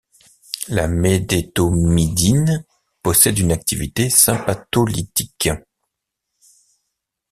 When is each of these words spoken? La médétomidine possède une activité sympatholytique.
La 0.69 0.87
médétomidine 0.87 2.65
possède 3.03 3.37
une 3.37 3.51
activité 3.51 4.09
sympatholytique. 4.09 5.49